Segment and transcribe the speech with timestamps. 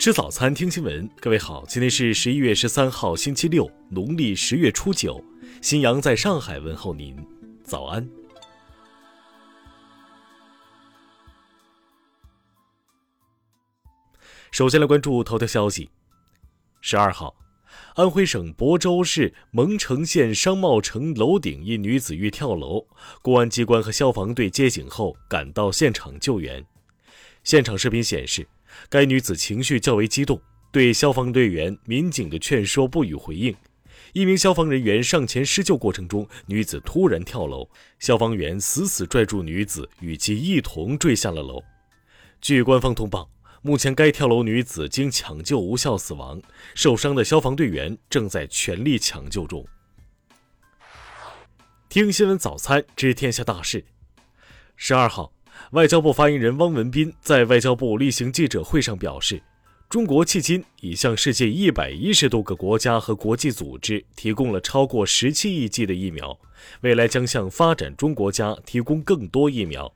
[0.00, 1.06] 吃早餐，听新闻。
[1.20, 5.22] 各位好，今天是十一月十三号，星期六，农历十月初九。
[5.60, 7.14] 新阳在上海问候您，
[7.62, 8.08] 早安。
[14.50, 15.90] 首先来关注头条消息。
[16.80, 17.36] 十二号，
[17.94, 22.86] 安徽省亳州市蒙城县商贸城楼顶一女子欲跳楼，
[23.20, 26.64] 公安机关和消防队接警后赶到现场救援。
[27.44, 28.48] 现场视频显示。
[28.88, 30.40] 该女子情绪较为激动，
[30.72, 33.54] 对消防队员、民警的劝说不予回应。
[34.12, 41.62] 一名消防人员上前施救过程中，女子突然跳楼，消防员死死拽住女子，与其一同坠下了楼。
[42.40, 43.30] 据官方通报，
[43.62, 46.42] 目前该跳楼女子经抢救无效死亡，
[46.74, 49.64] 受伤的消防队员正在全力抢救中。
[51.88, 53.84] 听新闻早餐知天下大事。
[54.76, 55.32] 十二号。
[55.72, 59.42] 外交部发言人汪文斌在外交部例行记者会上表示，
[59.88, 66.38] 中国迄今已向世界一百一十多个国家和国际组织提供了超过十七亿剂的疫苗，
[66.80, 69.92] 未来将向发展中国家提供更多疫苗。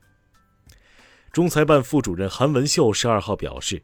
[1.32, 3.82] 中财办副主任韩文秀十二号表示，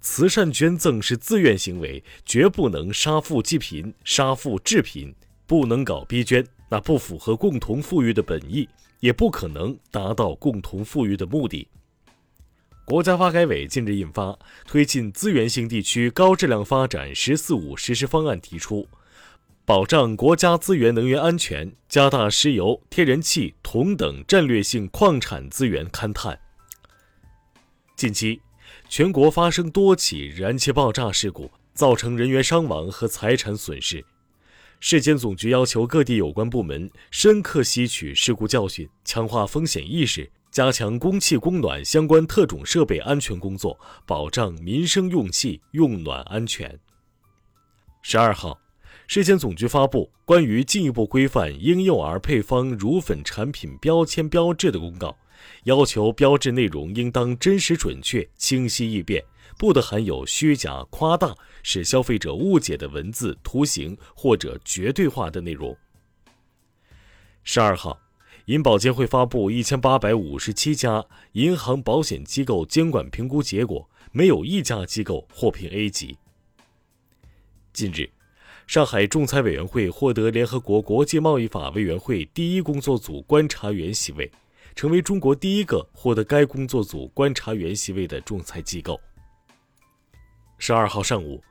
[0.00, 5.12] 慈善捐赠是自愿行为，绝不能杀富济贫、杀富致贫，
[5.46, 8.68] 不能搞逼捐，那不符合共同富裕的本意。
[9.00, 11.68] 也不可能达到共同富裕的目的。
[12.86, 14.22] 国家发改委近日印发
[14.66, 18.88] 《推进资源性地区高质量发展“十四五”实施方案》，提出
[19.66, 26.40] 保障国家资源能源安全，加大石油、天然气、铜等战略性矿产资源勘探。
[27.96, 28.40] 近期，
[28.88, 34.02] 全国发生多起燃气爆炸事故，造成人员伤亡和财产损失。
[34.80, 46.78] 市监总局要求各地有关部门深刻吸取事故教训，强化风险意识，加强供气供暖相关特种设备安全工作，保障民生用气用暖安全。
[48.02, 48.60] 十二号，
[49.06, 55.16] 市监总局发布关于进一步规范婴幼儿配方乳粉产品标签标志的公告，
[55.64, 59.24] 要求标志内容应当真实准确、清晰易辨。
[59.56, 61.32] 不得含有虚假、夸大、
[61.62, 65.76] 使消费者误解的文字、图形或者绝对化的内容。
[67.44, 68.00] 十二号，
[68.46, 76.18] 银保监会发布一千八百五十七家银行保险机构监管评估结果，没有一家机构获评 A 级。
[77.72, 78.10] 近日，
[78.66, 84.32] 上海仲裁委员会获得联合国国际贸易法委员会第一工作组观察员席位，
[84.74, 89.00] 成为中国第一个获得该工作组观察员席位的仲裁机构。
[90.58, 91.42] 十二号上午，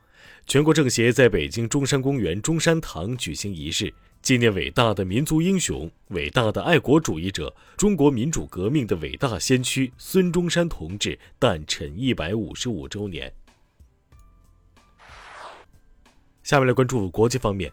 [0.46, 13.32] 全国政协在北京中山公园中山堂举行仪式，纪念伟大的民族英雄、伟大的爱国主义者、中国民主革命的伟大先驱孙中山同志诞辰一百五十五周年。
[16.42, 17.72] 下面来关注国际方面，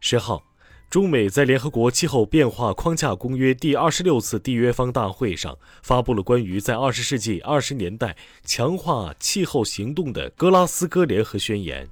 [0.00, 0.42] 十号。
[0.88, 11.88] 中美在联合国气候变化框架公约第二十六次缔约方大会上发布了关于在二十世纪二十年代强化气候行动的格拉斯哥联合宣言。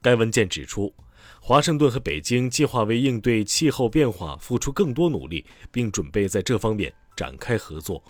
[0.00, 0.92] 该文件指出，
[1.38, 8.02] 华盛顿和北京计划为应对气候变化付出更多努力，并准备在这方面展开合作。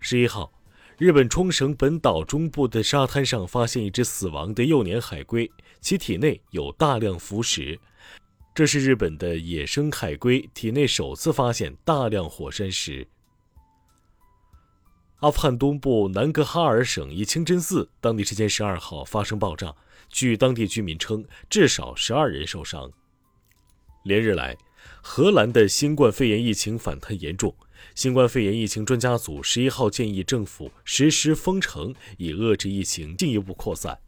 [0.00, 0.50] 十一号，
[0.96, 5.50] 日本冲绳本岛中部的沙滩上发现一只死亡的幼年海龟，
[5.80, 7.78] 其体内有大量浮石。
[8.56, 13.06] 这是日本的野生海龟体内首次发现大量火山石。
[15.16, 19.74] 阿富汗东部南格哈尔省一清真寺当地时间十二号发生爆炸，
[20.08, 22.90] 据当地居民称，至少十二人受伤。
[24.04, 24.56] 连日来，
[25.02, 27.54] 荷兰的新冠肺炎疫情反弹严重，
[27.94, 33.98] 新冠肺炎疫情专家组十一号建议政府实施封城，以遏制疫情进一步扩散。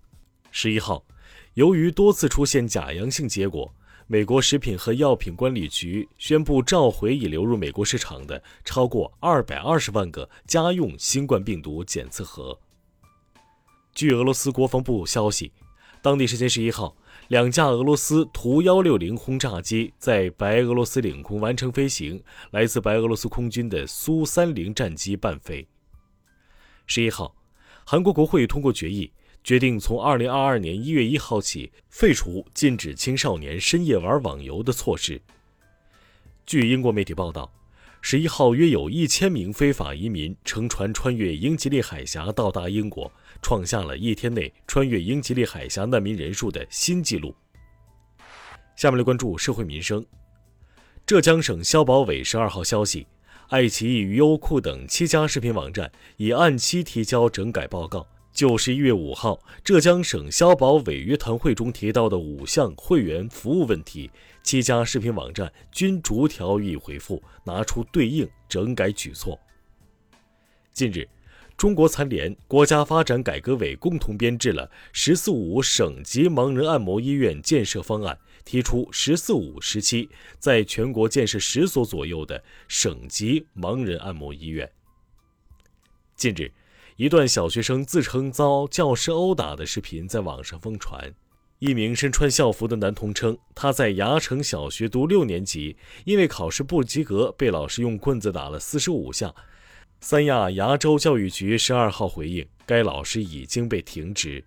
[0.51, 1.05] 十一号，
[1.53, 3.75] 由于多次出现假阳性结果。
[4.11, 12.59] 美国食品和药品管理局宣布召回已流入美国市场的超过二百二十万个家用新冠病毒检测盒。
[13.95, 15.53] 据俄罗斯国防部消息，
[16.01, 16.97] 当地时间十一号，
[17.29, 22.23] 两架俄罗斯图幺六零轰炸机在白俄罗斯领空完成飞行，
[22.53, 25.69] 来自白俄罗斯空军的苏三零战机伴飞。
[26.87, 27.37] 十一号，
[27.85, 29.13] 韩国国会通过决议。
[29.45, 35.21] 决定从二零二二年一月一号起废除禁止青少年深夜玩网游的措施。
[36.45, 37.51] 据英国媒体报道，
[38.01, 43.11] 十一号约有一千名非法移民乘船穿越英吉利海峡到达英国，
[43.43, 47.35] 创下了一天内穿越英吉利海峡难民人数的新纪录。
[48.77, 50.05] 下面来关注社会民生。
[51.07, 53.07] 浙江省消保委十二号消息，
[53.49, 58.07] 爱奇艺优酷等七家视频网站已按期提交整改报告。
[58.39, 64.09] 就十一月五号，浙江省消保委约谈会中提到的五项会员服务问题，
[64.45, 69.37] 七家视频网站均逐条予以回复，拿出对应整改举措。
[70.73, 71.09] 近日，
[71.57, 80.09] 中国残联、国家发展改革委共同编制了“十四五”省级盲人按摩医院建设方案，提出“十四五”时期
[80.39, 84.71] 在全国建设十所左右的省级盲人按摩医院。
[86.15, 86.49] 近日。
[86.99, 91.15] 一段小学生自称遭教师殴打的视频在网上疯传。
[91.61, 99.33] 一名身穿校服的男童称，他在牙城小学读六年级，因为考试不及格，被老师用棍子打了四十五下。
[100.01, 104.45] 三亚牙州教育局十二号回应，该老师已经被停职。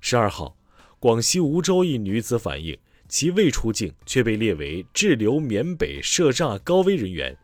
[0.00, 0.56] 十二号，
[0.98, 2.76] 广西梧州一女子反映，
[3.08, 7.38] 其未出境却被列为滞留缅北涉诈高危人员。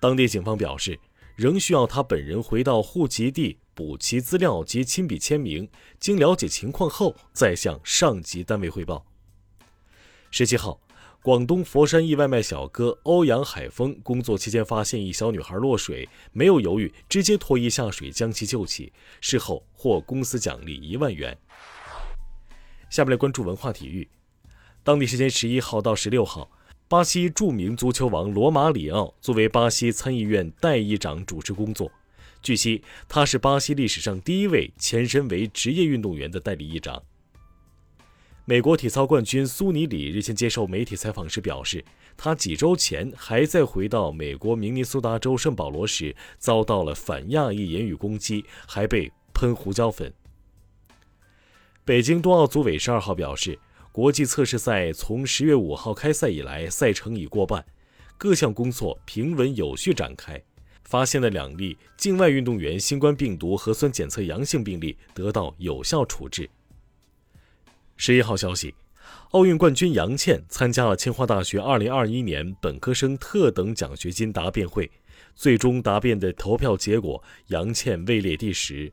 [0.00, 0.96] 当地警方表示。
[1.36, 9.04] 仍需要他本人回到户籍地补齐资料及亲笔签名，经了解情况后再向上级单位汇报。
[10.30, 10.80] 十七号，
[11.22, 21.36] 广东佛山一外卖小哥欧阳海峰工作期间发现一小女孩落水，没有犹豫，直接脱衣下水将其救起，事后获公司奖励一万元。
[22.90, 24.08] 下面来关注文化体育，
[24.84, 26.48] 当地时间十一号到十六号。
[26.86, 31.90] 巴西著名足球王罗马里奥作为巴西参议院代议长主持工作。
[32.42, 37.02] 据悉，他是巴西历史上第一位前身为职业运动员的代理议长。
[38.44, 41.82] 美国体操冠军苏尼里日前接受媒体采访时表示，
[42.18, 50.12] 他几周前还在回到美国明尼苏达州圣保罗时，遭到了反亚裔言语攻击，还被喷胡椒粉。
[51.82, 53.58] 北京冬奥组委十二号表示。
[53.94, 57.64] 国际测试赛从十月五号开赛以来，赛程已过半，
[58.18, 60.42] 各项工作平稳有序展开。
[60.82, 66.50] 发现的两例境外运动员新冠病毒核酸检测阳性病例得到有效处置。
[67.96, 68.74] 十一号消息，
[69.30, 74.90] 奥运冠军杨倩参加了清华大学二零二一年本科生特等奖学金答辩会，
[75.36, 78.92] 最终答辩的投票结果，杨倩位列第十。